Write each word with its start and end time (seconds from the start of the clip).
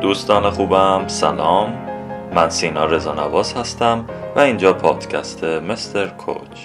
دوستان 0.00 0.50
خوبم 0.50 1.08
سلام. 1.08 1.72
من 2.34 2.50
سینا 2.50 2.84
رزانواز 2.84 3.54
هستم 3.54 4.08
و 4.36 4.40
اینجا 4.40 4.72
پادکست 4.72 5.44
مستر 5.44 6.06
کوچ. 6.06 6.58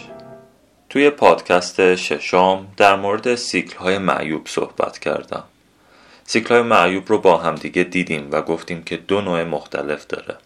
توی 0.89 1.09
پادکست 1.09 1.95
ششم 1.95 2.67
در 2.77 2.95
مورد 2.95 3.36
سیکل 3.36 3.77
های 3.77 3.98
معیوب 3.98 4.48
صحبت 4.48 4.99
کردم. 4.99 5.44
سیکل 6.23 6.53
های 6.53 6.63
معیوب 6.63 7.03
رو 7.08 7.17
با 7.17 7.38
همدیگه 7.38 7.84
دیدیم 7.84 8.27
و 8.31 8.41
گفتیم 8.41 8.84
که 8.84 8.98
دو 8.98 9.22
نوع 9.22 9.44
مختلف 9.44 10.08
داره. 10.08 10.38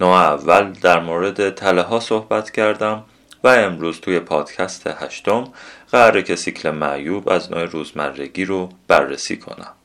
نوع 0.00 0.12
اول 0.12 0.72
در 0.72 1.00
مورد 1.00 1.50
تله 1.50 1.82
ها 1.82 2.00
صحبت 2.00 2.50
کردم 2.50 3.04
و 3.44 3.48
امروز 3.48 4.00
توی 4.00 4.20
پادکست 4.20 4.86
هشتم 4.86 5.44
قراره 5.92 6.22
که 6.22 6.36
سیکل 6.36 6.70
معیوب 6.70 7.28
از 7.28 7.52
نوع 7.52 7.64
روزمرگی 7.64 8.44
رو 8.44 8.68
بررسی 8.88 9.36
کنم. 9.36 9.77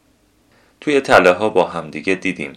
توی 0.84 1.02
تله 1.02 1.32
ها 1.32 1.50
با 1.50 1.64
همدیگه 1.64 2.16
دیدیم 2.16 2.54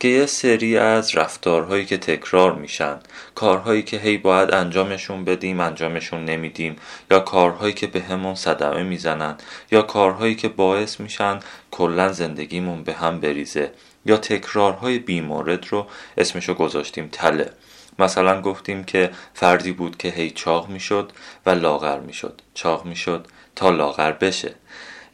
که 0.00 0.08
یه 0.08 0.26
سری 0.26 0.78
از 0.78 1.16
رفتارهایی 1.16 1.84
که 1.84 1.96
تکرار 1.96 2.54
میشن 2.54 2.98
کارهایی 3.34 3.82
که 3.82 3.96
هی 3.96 4.18
باید 4.18 4.54
انجامشون 4.54 5.24
بدیم 5.24 5.60
انجامشون 5.60 6.24
نمیدیم 6.24 6.76
یا 7.10 7.20
کارهایی 7.20 7.74
که 7.74 7.86
به 7.86 8.00
همون 8.00 8.34
صدمه 8.34 8.82
می‌زنن 8.82 9.36
یا 9.70 9.82
کارهایی 9.82 10.34
که 10.34 10.48
باعث 10.48 11.00
میشن 11.00 11.40
کلا 11.70 12.12
زندگیمون 12.12 12.84
به 12.84 12.92
هم 12.92 13.20
بریزه 13.20 13.72
یا 14.06 14.16
تکرارهای 14.16 14.98
بیمورد 14.98 15.66
رو 15.70 15.86
اسمشو 16.18 16.54
گذاشتیم 16.54 17.08
تله. 17.12 17.50
مثلا 17.98 18.40
گفتیم 18.40 18.84
که 18.84 19.10
فردی 19.34 19.72
بود 19.72 19.96
که 19.96 20.08
هی 20.08 20.30
چاق 20.30 20.68
می‌شد 20.68 21.12
و 21.46 21.50
لاغر 21.50 22.00
می‌شد. 22.00 22.42
چاق 22.54 22.84
می‌شد 22.84 23.26
تا 23.56 23.70
لاغر 23.70 24.12
بشه. 24.12 24.54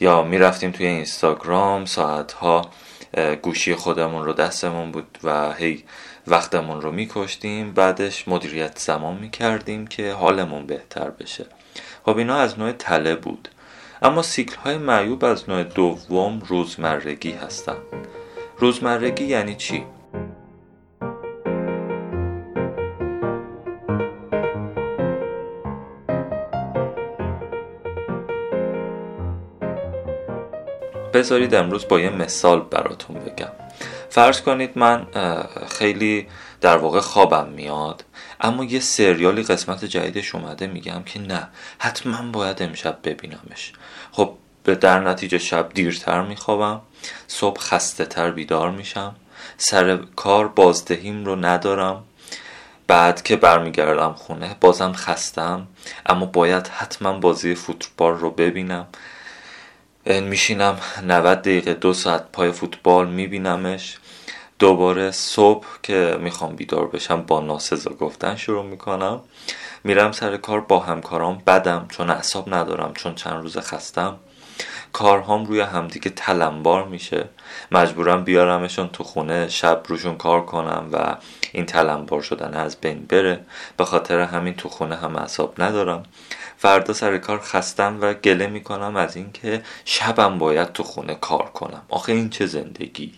یا 0.00 0.22
می‌رفتیم 0.22 0.70
توی 0.70 0.86
اینستاگرام 0.86 1.84
ساعتها 1.84 2.70
گوشی 3.42 3.74
خودمون 3.74 4.24
رو 4.24 4.32
دستمون 4.32 4.92
بود 4.92 5.18
و 5.24 5.52
هی 5.52 5.84
وقتمون 6.26 6.80
رو 6.80 6.92
میکشتیم. 6.92 7.72
بعدش 7.72 8.28
مدیریت 8.28 8.78
زمان 8.78 9.16
می‌کردیم 9.16 9.86
که 9.86 10.12
حالمون 10.12 10.66
بهتر 10.66 11.10
بشه. 11.10 11.46
خب 12.04 12.16
اینا 12.16 12.36
از 12.36 12.58
نوع 12.58 12.72
تله 12.72 13.14
بود. 13.14 13.48
اما 14.02 14.22
سیکل 14.22 14.56
های 14.56 14.78
معیوب 14.78 15.24
از 15.24 15.48
نوع 15.48 15.62
دوم 15.62 16.42
روزمرگی 16.46 17.32
هستن. 17.32 17.76
روزمرگی 18.58 19.24
یعنی 19.24 19.54
چی؟ 19.54 19.84
بذارید 31.16 31.54
امروز 31.54 31.88
با 31.88 32.00
یه 32.00 32.10
مثال 32.10 32.60
براتون 32.60 33.16
بگم. 33.16 33.52
فرض 34.10 34.40
کنید 34.40 34.70
من 34.74 35.06
خیلی 35.68 36.26
در 36.60 36.76
واقع 36.76 37.00
خوابم 37.00 37.48
میاد 37.48 38.04
اما 38.40 38.64
یه 38.64 38.80
سریالی 38.80 39.42
قسمت 39.42 39.84
جدیدش 39.84 40.34
اومده 40.34 40.66
میگم 40.66 41.02
که 41.02 41.20
نه 41.20 41.48
حتما 41.78 42.30
باید 42.32 42.62
امشب 42.62 42.98
ببینمش. 43.04 43.72
خب 44.12 44.34
در 44.80 45.00
نتیجه 45.00 45.38
شب 45.38 45.68
دیرتر 45.74 46.22
میخوابم 46.22 46.80
صبح 47.26 47.60
خسته 47.60 48.04
تر 48.04 48.30
بیدار 48.30 48.70
میشم 48.70 49.14
سر 49.56 49.98
کار 50.16 50.48
بازدهیم 50.48 51.24
رو 51.24 51.36
ندارم 51.36 52.04
بعد 52.86 53.22
که 53.22 53.36
برمیگردم 53.36 54.12
خونه 54.12 54.56
بازم 54.60 54.92
خستم 54.92 55.66
اما 56.06 56.26
باید 56.26 56.68
حتما 56.68 57.12
بازی 57.12 57.54
فوتبال 57.54 58.14
رو 58.14 58.30
ببینم. 58.30 58.86
میشینم 60.06 60.78
90 61.06 61.38
دقیقه 61.42 61.74
دو 61.74 61.92
ساعت 61.92 62.24
پای 62.32 62.52
فوتبال 62.52 63.08
میبینمش. 63.08 63.96
دوباره 64.58 65.10
صبح 65.10 65.66
که 65.82 66.16
می‌خوام 66.20 66.56
بیدار 66.56 66.86
بشم 66.86 67.22
با 67.22 67.40
ناسزا 67.40 67.90
گفتن 67.90 68.36
شروع 68.36 68.64
می‌کنم. 68.64 69.20
میرم 69.84 70.12
سر 70.12 70.36
کار 70.36 70.60
با 70.60 70.80
همکارام 70.80 71.42
بدم 71.46 71.86
چون 71.88 72.10
اعصاب 72.10 72.54
ندارم 72.54 72.92
چون 72.94 73.14
چند 73.14 73.42
روز 73.42 73.58
خستم. 73.58 74.16
کارهام 74.92 75.44
روی 75.44 75.60
همدیگه 75.60 76.10
تلمبار 76.10 76.84
میشه. 76.84 77.28
مجبورم 77.72 78.24
بیارمشون 78.24 78.88
تو 78.88 79.04
خونه 79.04 79.48
شب 79.48 79.82
روشون 79.88 80.16
کار 80.16 80.44
کنم 80.44 80.88
و 80.92 81.16
این 81.52 81.66
تلمبار 81.66 82.22
شدن 82.22 82.54
از 82.54 82.76
بین 82.80 83.06
بره. 83.06 83.40
به 83.76 83.84
خاطر 83.84 84.20
همین 84.20 84.54
تو 84.54 84.68
خونه 84.68 84.96
هم 84.96 85.16
اعصاب 85.16 85.62
ندارم. 85.62 86.02
فردا 86.58 86.92
سر 86.92 87.18
کار 87.18 87.40
خستم 87.40 87.98
و 88.00 88.14
گله 88.14 88.46
می‌کنم 88.46 88.96
از 88.96 89.16
اینکه 89.16 89.62
شبم 89.84 90.38
باید 90.38 90.72
تو 90.72 90.82
خونه 90.82 91.14
کار 91.14 91.50
کنم. 91.50 91.82
آخه 91.88 92.12
این 92.12 92.30
چه 92.30 92.46
زندگی. 92.46 93.12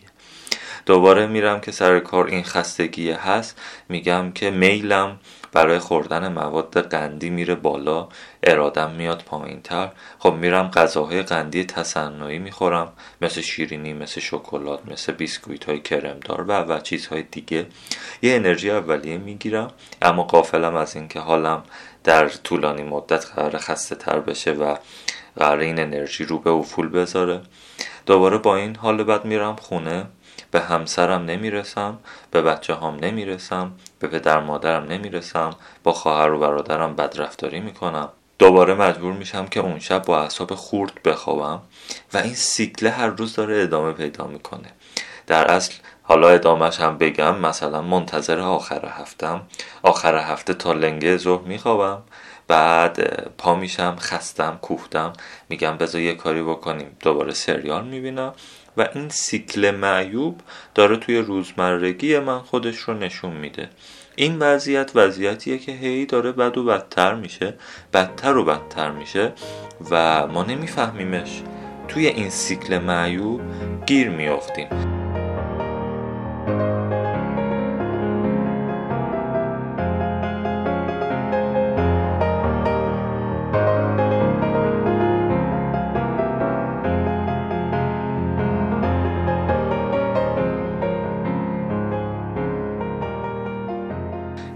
دوباره 0.86 1.26
میرم 1.26 1.60
که 1.60 1.72
سر 1.72 2.00
کار 2.00 2.26
این 2.26 2.44
خستگی 2.44 3.10
هست. 3.10 3.58
میگم 3.88 4.32
که 4.32 4.50
میلم 4.50 5.18
برای 5.52 5.78
خوردن 5.78 6.32
مواد 6.32 6.80
قندی 6.80 7.30
میره 7.30 7.54
بالا 7.54 8.08
ارادم 8.42 8.90
میاد 8.90 9.22
پایین 9.26 9.62
تر 9.62 9.90
خب 10.18 10.34
میرم 10.34 10.70
غذاهای 10.70 11.22
قندی 11.22 11.64
تصنعی 11.64 12.38
می‌خورم 12.38 12.92
مثل 13.20 13.40
شیرینی 13.40 13.92
مثل 13.92 14.20
شکلات 14.20 14.80
مثل 14.90 15.12
بیسکویت 15.12 15.64
های 15.64 15.80
کرمدار 15.80 16.42
و 16.42 16.52
و 16.52 16.80
چیزهای 16.80 17.22
دیگه. 17.22 17.66
یه 18.22 18.36
انرژی 18.36 18.70
اولیه 18.70 19.18
می‌گیرم 19.18 19.70
اما 20.02 20.22
قافلم 20.22 20.74
از 20.74 20.96
اینکه 20.96 21.20
حالم 21.20 21.62
در 22.04 22.28
طولانی 22.28 22.82
مدت 22.82 23.26
قرار 23.26 23.58
خسته 23.58 23.94
تر 23.94 24.20
بشه 24.20 24.52
و 24.52 24.76
قرار 25.36 25.58
این 25.58 25.80
انرژی 25.80 26.24
رو 26.24 26.38
به 26.38 26.50
افول 26.50 26.88
بذاره. 26.88 27.40
دوباره 28.06 28.38
با 28.38 28.56
این 28.56 28.76
حال 28.76 29.04
بعد 29.04 29.24
میرم 29.24 29.56
خونه. 29.56 30.06
به 30.50 30.60
همسرم 30.60 31.24
نمی‌رسم 31.24 31.98
به 32.30 32.42
بچه 32.42 32.74
هم 32.74 32.96
نمی‌رسم 33.02 33.72
به 33.98 34.08
پدر 34.08 34.40
مادرم 34.40 34.84
نمی‌رسم 34.84 35.50
با 35.84 35.92
خواهر 35.92 36.32
و 36.32 36.38
برادرم 36.38 36.96
بدرفتاری 36.96 37.60
می‌کنم. 37.60 38.08
دوباره 38.38 38.74
مجبور 38.74 39.12
میشم 39.12 39.46
که 39.46 39.60
اون 39.60 39.78
شب 39.78 40.04
با 40.04 40.22
اعصاب 40.22 40.54
خورد 40.54 41.02
بخوابم 41.04 41.62
و 42.14 42.18
این 42.18 42.34
سیکله 42.34 42.90
هر 42.90 43.06
روز 43.06 43.34
داره 43.34 43.62
ادامه 43.62 43.92
پیدا 43.92 44.26
می‌کنه. 44.26 44.68
در 45.26 45.50
اصل 45.50 45.74
حالا 46.02 46.28
ادامهش 46.28 46.80
هم 46.80 46.98
بگم 46.98 47.38
مثلا 47.38 47.82
منتظر 47.82 48.40
آخر 48.40 48.88
هفتم. 48.88 49.40
آخر 49.82 50.16
هفته 50.16 50.54
تا 50.54 50.72
لنگه 50.72 51.16
ظهر 51.16 51.42
میخوابم. 51.42 52.02
بعد 52.48 53.28
پا 53.38 53.54
میشم 53.54 53.96
خستم 54.00 54.58
کوفتم. 54.62 55.12
میگم 55.48 55.76
بذار 55.76 56.00
یه 56.00 56.14
کاری 56.14 56.42
بکنیم. 56.42 56.96
دوباره 57.00 57.32
سریال 57.32 57.84
می‌بینم. 57.84 58.32
و 58.78 58.88
این 58.94 59.08
سیکل 59.08 59.70
معیوب 59.70 60.40
داره 60.74 60.96
توی 60.96 61.18
روزمرگی 61.18 62.18
من 62.18 62.38
خودش 62.38 62.76
رو 62.76 62.94
نشون 62.94 63.32
میده. 63.32 63.68
این 64.16 64.38
وضعیت 64.38 64.90
وضعیتیه 64.94 65.58
که 65.58 65.72
هی 65.72 66.06
داره 66.06 66.32
بد 66.32 66.58
و 66.58 66.64
بدتر 66.64 67.14
میشه 67.14 67.54
بدتر 67.92 68.36
و 68.36 68.44
بدتر 68.44 68.90
میشه 68.90 69.32
و 69.90 70.26
ما 70.26 70.44
نمیفهمیمش. 70.44 71.42
توی 71.88 72.06
این 72.06 72.30
سیکل 72.30 72.78
معیوب 72.78 73.40
گیر 73.86 74.08
میافتیم. 74.08 74.97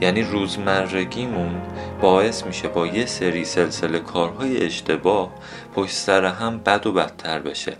یعنی 0.02 0.22
روزمرگیمون 0.22 1.62
باعث 2.00 2.46
میشه 2.46 2.68
با 2.68 2.86
یه 2.86 3.06
سری 3.06 3.44
سلسله 3.44 3.98
کارهای 3.98 4.66
اشتباه 4.66 5.32
پشت 5.74 5.94
سر 5.94 6.24
هم 6.24 6.58
بد 6.58 6.86
و 6.86 6.92
بدتر 6.92 7.38
بشه. 7.38 7.76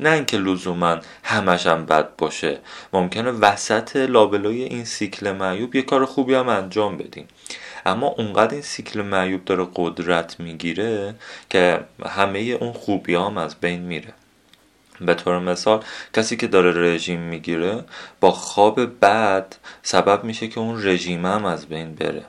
نه 0.00 0.10
اینکه 0.10 0.38
لزوما 0.38 0.96
همش 1.22 1.66
هم 1.66 1.86
بد 1.86 2.16
باشه. 2.16 2.58
ممکنه 2.92 3.30
وسط 3.30 3.96
لابلای 3.96 4.62
این 4.62 4.84
سیکل 4.84 5.32
معیوب 5.32 5.74
یه 5.74 5.82
کار 5.82 6.04
خوبی 6.04 6.34
هم 6.34 6.48
انجام 6.48 6.96
بدیم. 6.96 7.28
اما 7.86 8.06
اونقدر 8.06 8.52
این 8.52 8.62
سیکل 8.62 9.02
معیوب 9.02 9.44
داره 9.44 9.66
قدرت 9.74 10.40
می‌گیره 10.40 11.14
که 11.50 11.80
همه 12.06 12.38
اون 12.38 12.72
خوبی 12.72 13.14
هم 13.14 13.38
از 13.38 13.56
بین 13.60 13.80
میره. 13.82 14.12
به 15.00 15.14
طور 15.14 15.38
مثال 15.38 15.84
کسی 16.14 16.36
که 16.36 16.46
داره 16.46 16.94
رژیم 16.94 17.20
می‌گیره 17.20 17.84
با 18.20 18.30
خواب 18.30 18.80
بد 19.00 19.54
سبب 19.82 20.24
میشه 20.24 20.48
که 20.48 20.60
اون 20.60 20.86
رژیم 20.86 21.26
هم 21.26 21.44
از 21.44 21.66
بین 21.66 21.94
بره. 21.94 22.24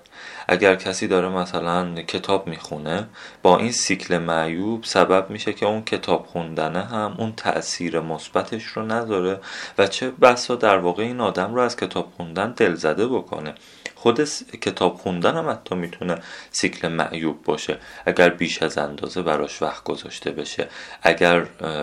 اگر 0.48 0.76
کسی 0.76 1.08
داره 1.08 1.30
مثلا 1.30 2.02
کتاب 2.02 2.48
می‌خونه 2.48 3.08
با 3.44 3.58
این 3.58 3.72
سیکل 3.72 4.18
معیوب 4.18 4.84
سبب 4.84 5.30
میشه 5.30 5.54
که 5.54 5.66
اون 5.66 5.82
کتاب 5.82 6.26
خوندنه 6.26 6.84
هم 6.84 7.16
اون 7.18 7.34
تاثیر 7.38 8.00
مثبتش 8.00 8.64
رو 8.64 8.92
نداره 8.92 9.40
و 9.78 9.88
چه 9.88 10.12
بسا 10.12 10.56
در 10.56 10.78
واقع 10.78 11.04
این 11.04 11.20
آدم 11.22 11.56
رو 11.56 11.62
از 11.62 11.76
کتاب 11.76 12.14
خوندن 12.18 12.52
دلزده 12.52 13.08
بکنه. 13.08 13.54
خود 14.02 14.24
کتاب 14.62 14.96
خوندن 14.96 15.38
هم 15.38 15.50
حتی 15.50 15.76
می‌تونه 15.76 16.16
سیکل 16.52 16.88
معیوب 16.88 17.44
باشه. 17.44 17.78
اگر 18.06 18.30
بیش 18.30 18.64
از 18.64 18.78
اندازه 18.78 19.22
براش 19.22 19.62
وقت 19.62 19.84
گذاشته 19.84 20.32
بشه. 20.32 20.68
اگر 21.02 21.40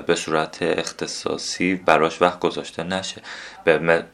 به 0.06 0.14
صورت 0.14 0.58
اختصاصی 0.62 1.74
براش 1.74 2.22
وقت 2.22 2.40
گذاشته 2.40 2.82
نشه. 2.82 3.22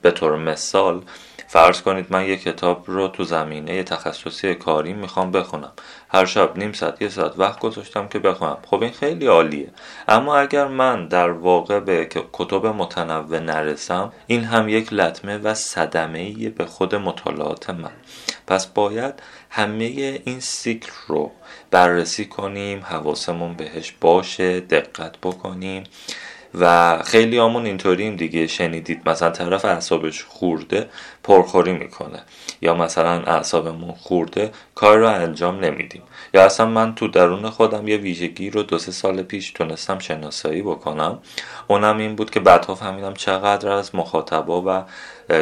به 0.03 0.11
طور 0.11 0.37
مثال 0.37 1.03
فرض 1.49 1.83
کنید 1.83 2.07
من 2.11 2.25
یک 2.25 2.43
کتاب 2.43 2.85
رو 2.87 3.09
تو 3.09 3.25
زمینه 3.25 3.83
تخصصی 3.83 4.55
کاری 4.55 4.93
می‌خوام 4.93 5.31
بخونم. 5.33 5.73
هر 6.15 6.25
شب 6.25 6.59
نیم 6.59 6.73
ساعت 6.73 7.03
یه 7.03 7.09
ساعت 7.09 7.39
وقت 7.39 7.59
گذاشتم 7.59 8.09
که 8.09 8.19
بخونم 8.19 8.59
خب 8.67 8.83
این 8.83 8.93
خیلی 8.93 9.27
عالیه. 9.27 9.69
اما 10.09 10.37
اگر 10.37 10.67
من 10.67 11.09
در 11.09 11.31
واقع 11.31 11.81
به 11.81 12.09
کتب 12.33 12.67
متنوع 12.67 13.39
نرسم 13.39 14.13
این 14.27 14.45
هم 14.45 14.69
یک 14.69 14.93
لطمه 14.93 15.39
و 15.39 15.55
صدمه 15.55 16.49
به 16.49 16.67
خود 16.67 16.95
مطالعات 16.95 17.71
من. 17.71 17.91
پس 18.47 18.67
باید 18.67 19.15
همه 19.51 19.85
این 20.25 20.41
سیکل 20.41 20.93
رو 21.07 21.31
بررسی 21.71 22.25
کنیم 22.25 22.81
حواسمون 22.85 23.55
بهش 23.55 23.95
باشه 24.01 24.61
دقت 24.61 25.19
بکنیم. 25.23 25.85
و 26.61 26.99
خیلی 27.03 27.39
آمون 27.39 27.67
اینطوریم 27.67 28.17
دیگه. 28.17 28.47
شنیدید 28.47 29.09
مثلا 29.09 29.31
طرف 29.31 29.65
اعصابش 29.65 30.25
خورده 30.25 30.89
پرخوری 31.23 31.73
می‌کنه. 31.73 32.23
یا 32.61 32.75
مثلا 32.75 33.23
اعصابمون 33.23 33.93
خورده 33.93 34.53
کار 34.75 34.99
رو 34.99 35.09
انجام 35.09 35.61
نمیدیم. 35.61 36.03
یا 36.35 36.45
اصلا 36.45 36.67
من 36.67 36.95
تو 36.95 37.09
درون 37.09 37.51
خودم 37.51 37.89
یه 37.89 37.97
ویژگی 37.97 38.51
رو 38.51 38.63
دو 38.63 38.79
سه 38.79 38.93
سال 38.93 39.23
پیش 39.23 39.51
تونستم 39.51 39.99
شناسایی 39.99 40.63
بکنم. 40.63 41.19
اونم 41.69 41.99
این 41.99 42.17
بود 42.17 42.31
که 42.31 42.41
بعدها 42.41 42.75
فهمیدم 42.75 43.15
چقدر 43.15 43.69
از 43.69 43.95
مخاطبا 43.95 44.63
و 44.67 44.85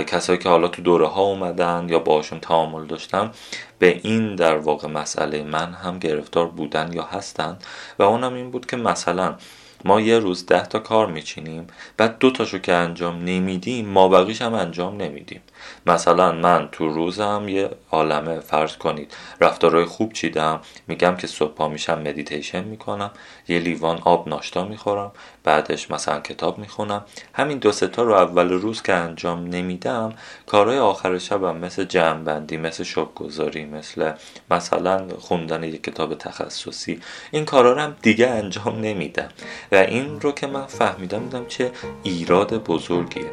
کسایی 0.03 0.39
که 0.39 0.49
حالا 0.49 0.69
تو 0.69 0.83
دوره 0.83 1.07
ها 1.07 1.23
اومدن 1.23 1.87
یا 1.89 1.99
باشون 1.99 2.41
تعامل 2.41 2.87
داشتم 2.87 3.31
به 3.79 4.01
این 4.03 4.37
در 4.37 4.57
واقع 4.57 4.89
مسئله 4.89 5.43
من 5.43 5.73
هم 5.73 5.99
گرفتار 5.99 6.47
بودن 6.47 6.93
یا 6.93 7.03
هستن. 7.03 7.59
و 7.99 8.03
اونم 8.03 8.35
این 8.35 8.51
بود 8.51 8.67
که 8.67 8.77
مثلا 8.77 9.35
ما 9.85 10.01
یه 10.01 10.19
روز 10.19 10.47
ده 10.47 10.67
تا 10.67 10.79
کار 10.79 11.07
میچینیم 11.07 11.67
بعد 11.97 12.19
دو 12.19 12.31
تاشو 12.31 12.59
که 12.59 12.73
انجام 12.73 13.25
نمیدیم 13.25 13.89
ما 13.89 14.09
بقیش 14.09 14.43
هم 14.43 14.55
انجام 14.55 14.97
نمیدیم. 14.97 15.41
مثلا 15.87 16.33
من 16.33 16.69
تو 16.73 16.89
روزم 16.89 17.47
یه 17.49 17.71
عالمه 17.91 18.41
فرض 18.41 18.77
کنید 18.77 19.15
رفتارهای 19.41 19.85
خوب 19.85 20.13
چیدم 20.13 20.61
میگم 20.87 21.17
که 21.17 21.27
صبح 21.27 21.55
پا 21.55 21.69
میشم 21.69 21.99
مدیتیشن 21.99 22.65
می‌کنم 22.65 23.11
یه 23.49 23.59
لیوان 23.59 23.99
آب 24.05 24.29
ناشتا 24.29 24.65
می‌خورم 24.65 25.13
بعدش 25.45 25.91
مثلا 25.91 26.21
کتاب 26.21 26.59
می‌خونم. 26.59 27.05
همین 27.35 27.59
دو 27.59 27.73
ستا 27.73 28.03
رو 28.03 28.13
اول 28.13 28.53
روز 28.53 28.83
که 28.83 28.93
انجام 28.93 29.47
نمیدم 29.47 30.15
کارهای 30.47 30.79
آخر 30.79 31.19
شبم 31.19 31.57
مثل 31.57 31.85
جمعبندی 31.85 32.57
مثل 32.57 32.85
شبگذاری 32.85 33.65
مثل 33.65 34.13
مثلا 34.51 35.09
خوندن 35.19 35.63
یک 35.65 35.83
کتاب 35.83 36.15
تخصصی 36.15 37.01
این 37.31 37.45
کارا 37.45 37.73
رو 37.73 37.81
هم 37.81 37.97
دیگه 38.03 38.29
انجام 38.29 38.81
نمیدم. 38.81 39.29
و 39.73 39.75
این 39.75 40.21
رو 40.21 40.33
که 40.33 40.47
من 40.47 40.67
فهمیدم 40.67 41.19
دیدم 41.19 41.47
چه 41.47 41.71
ایراد 42.03 42.65
بزرگیه. 42.65 43.31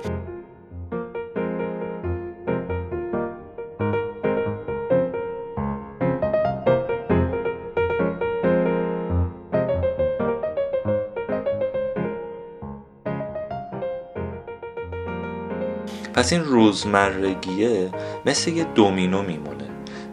پس 16.14 16.34
این 16.34 16.44
روزمرگیه 16.44 17.90
مثل 18.26 18.52
یه 18.52 18.64
دومینو 18.64 19.22
میمونه. 19.22 19.69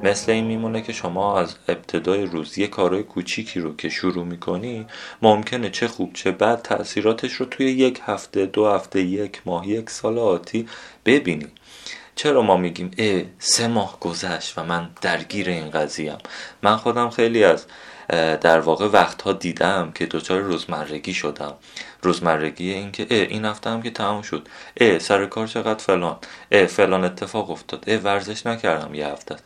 مثل 0.07 0.33
این 0.33 0.45
میمونه 0.45 0.83
که 0.83 0.93
شما 0.93 1.41
از 1.41 1.55
ابتدای 1.69 2.23
روز 2.23 2.59
یه 2.59 2.67
کارهای 2.67 3.03
کوچیکی 3.03 3.61
رو 3.61 3.77
که 3.77 3.89
شروع 3.89 4.25
می‌کنی 4.25 4.87
ممکنه 5.23 5.71
چه 5.71 5.89
خوب 5.89 6.13
چه 6.13 6.31
بد 6.31 6.63
تاثیراتش 6.63 7.33
رو 7.33 7.47
توی 7.47 7.67
یک 7.67 8.01
هفته 8.05 8.47
دو 8.47 8.69
هفته 8.69 9.03
یک 9.03 9.43
ماه 9.47 9.69
یک 9.69 9.91
سال 9.91 10.19
آتی 10.19 10.69
ببینی. 11.05 11.47
چرا 12.15 12.43
ما 12.43 12.57
میگیم 12.57 12.91
اه 12.99 13.23
سه 13.39 13.69
ماه 13.69 14.01
گذشت 14.01 14.59
و 14.59 14.65
من 14.65 14.91
درگیر 15.01 15.49
این 15.49 15.71
قضیم 15.71 16.19
من 16.63 16.77
خودم 16.77 17.11
خیلی 17.11 17.45
از 17.45 17.67
در 18.41 18.61
واقع 18.61 18.87
وقتها 18.87 19.33
دیدم 19.33 19.93
که 19.95 20.07
دچار 20.07 20.41
روزمرگی 20.41 21.15
شدم. 21.15 21.55
روزمرگی 22.03 22.73
این 22.73 22.93
که 22.93 23.07
این 23.11 23.45
هفته 23.45 23.71
هم 23.71 23.83
که 23.83 23.91
تمام 23.91 24.23
شد. 24.23 24.49
اه 24.81 24.99
سر 24.99 25.27
کار 25.27 25.47
چقدر 25.47 25.79
فلان. 25.79 26.17
اه 26.53 26.67
فلان 26.67 27.05
اتفاق 27.05 27.51
افتاد. 27.51 27.85
اه 27.87 27.97
ورزش 27.97 28.47
نکردم 28.47 28.95
یه 28.95 29.07
هفته. 29.07 29.37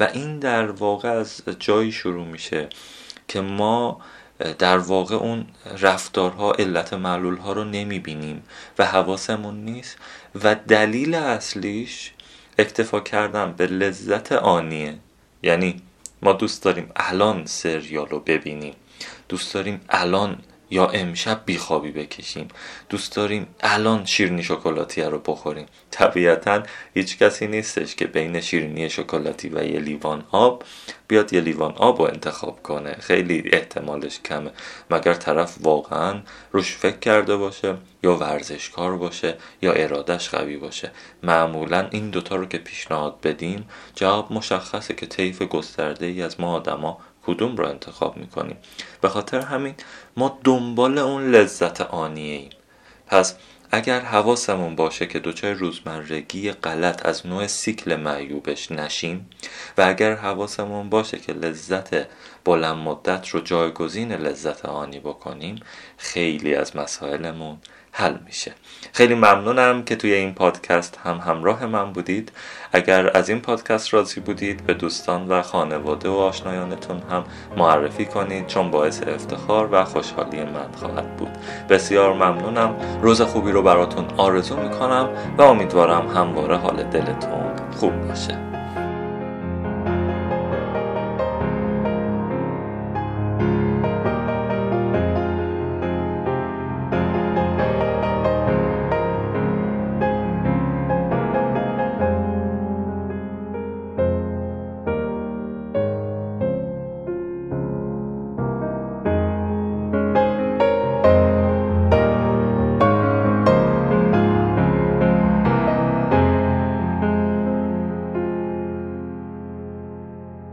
و 0.00 0.08
این 0.14 0.38
در 0.38 0.70
واقع 0.70 1.08
از 1.08 1.42
جایی 1.58 1.92
شروع 1.92 2.26
میشه 2.26 2.68
که 3.28 3.40
ما 3.40 4.00
در 4.58 4.78
واقع 4.78 5.14
اون 5.14 5.46
رفتارها 5.78 6.52
علت 6.52 6.92
معلول 6.92 7.36
ها 7.36 7.52
رو 7.52 7.64
نمی‌بینیم 7.64 8.42
و 8.78 8.86
حواسمون 8.86 9.64
نیست. 9.64 9.96
و 10.44 10.54
دلیل 10.54 11.14
اصلیش 11.14 12.12
اکتفا 12.58 13.00
کردن 13.00 13.52
به 13.52 13.66
لذت 13.66 14.32
آنیه. 14.32 14.94
یعنی 15.42 15.82
ما 16.24 16.32
دوست 16.32 16.62
داریم 16.62 16.90
الان 16.96 17.46
سریال 17.46 18.06
رو 18.06 18.20
ببینیم. 18.20 18.74
دوست 19.28 19.54
داریم 19.54 19.80
الان 19.88 20.38
یا 20.70 20.86
امشب 20.86 21.42
بیخوابی 21.46 21.90
بکشیم. 21.92 22.48
دوست 22.88 23.16
داریم 23.16 23.46
الان 23.60 24.04
شیرینی 24.04 24.42
شکلاتی 24.42 25.02
رو 25.02 25.18
بخوریم. 25.18 25.66
طبیعتا 25.90 26.62
هیچ 26.94 27.18
کسی 27.18 27.46
نیستش 27.46 27.94
که 27.94 28.06
بین 28.06 28.40
شیرینی 28.40 28.90
شکلاتی 28.90 29.48
و 29.48 29.64
یه 29.64 29.80
لیوان 29.80 30.24
آب 30.30 30.64
بیاد 31.08 31.32
یه 31.32 31.40
لیوان 31.40 31.72
آب 31.72 31.98
رو 31.98 32.04
انتخاب 32.06 32.62
کنه. 32.62 32.92
خیلی 33.00 33.50
احتمالش 33.52 34.20
کمه. 34.20 34.50
مگر 34.90 35.14
طرف 35.14 35.56
واقعا 35.60 36.20
روش 36.52 36.76
فکر 36.76 36.98
کرده 36.98 37.36
باشه 37.36 37.76
یا 38.02 38.16
ورزشکار 38.16 38.96
باشه 38.96 39.36
یا 39.62 39.72
ارادش 39.72 40.28
قوی 40.28 40.56
باشه؟ 40.56 40.90
معمولا 41.22 41.88
این 41.90 42.10
دوتا 42.10 42.36
رو 42.36 42.46
که 42.46 42.58
پیشنهاد 42.58 43.20
بدیم 43.20 43.68
جواب 43.94 44.32
مشخصه 44.32 44.94
که 44.94 45.06
طیف 45.06 45.42
گسترده 45.42 46.06
ای 46.06 46.22
از 46.22 46.40
ما 46.40 46.54
آدما 46.54 46.98
کدوم 47.26 47.56
رو 47.56 47.68
انتخاب 47.68 48.16
می‌کنیم؟ 48.16 48.56
به 49.00 49.08
خاطر 49.08 49.40
همین 49.40 49.74
ما 50.16 50.38
دنبال 50.44 50.98
اون 50.98 51.30
لذت 51.30 51.80
آنیه 51.80 52.36
ایم 52.36 52.50
پس 53.06 53.34
اگر 53.70 54.00
حواسمون 54.00 54.76
باشه 54.76 55.06
که 55.06 55.18
دچار 55.18 55.52
روزمرگی 55.52 56.52
غلط 56.52 57.06
از 57.06 57.26
نوع 57.26 57.46
سیکل 57.46 57.96
معیوبش 57.96 58.72
نشیم 58.72 59.30
و 59.78 59.82
اگر 59.82 60.14
حواسمون 60.14 60.90
باشه 60.90 61.18
که 61.18 61.32
لذت 61.32 62.06
بلند 62.44 62.76
مدت 62.76 63.28
رو 63.28 63.40
جایگزین 63.40 64.12
لذت 64.12 64.64
آنی 64.64 65.00
بکنیم 65.00 65.60
خیلی 65.96 66.54
از 66.54 66.76
مسائلمون 66.76 67.58
حل 67.96 68.16
میشه. 68.26 68.52
خیلی 68.92 69.14
ممنونم 69.14 69.82
که 69.82 69.96
توی 69.96 70.12
این 70.12 70.34
پادکست 70.34 70.98
هم 71.04 71.16
همراه 71.16 71.66
من 71.66 71.92
بودید. 71.92 72.32
اگر 72.72 73.16
از 73.16 73.28
این 73.28 73.40
پادکست 73.40 73.94
راضی 73.94 74.20
بودید 74.20 74.66
به 74.66 74.74
دوستان 74.74 75.28
و 75.28 75.42
خانواده 75.42 76.08
و 76.08 76.12
آشنایانتون 76.12 77.02
هم 77.10 77.24
معرفی 77.56 78.04
کنید 78.04 78.46
چون 78.46 78.70
باعث 78.70 79.02
افتخار 79.02 79.68
و 79.72 79.84
خوشحالی 79.84 80.44
من 80.44 80.72
خواهد 80.76 81.16
بود. 81.16 81.30
بسیار 81.68 82.12
ممنونم. 82.12 82.76
روز 83.02 83.22
خوبی 83.22 83.52
رو 83.52 83.62
براتون 83.62 84.04
آرزو 84.16 84.56
می‌کنم 84.56 85.08
و 85.38 85.42
امیدوارم 85.42 86.08
همواره 86.08 86.56
حال 86.56 86.82
دلتون 86.82 87.56
خوب 87.80 88.08
باشه. 88.08 88.53